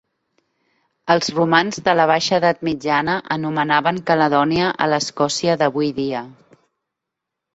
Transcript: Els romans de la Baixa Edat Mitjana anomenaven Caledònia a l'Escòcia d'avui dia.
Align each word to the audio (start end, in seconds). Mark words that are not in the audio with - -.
Els 1.15 1.27
romans 1.39 1.81
de 1.87 1.93
la 1.97 2.05
Baixa 2.11 2.39
Edat 2.43 2.63
Mitjana 2.69 3.17
anomenaven 3.35 4.01
Caledònia 4.09 4.71
a 4.85 4.89
l'Escòcia 4.93 5.59
d'avui 5.63 5.91
dia. 5.99 6.23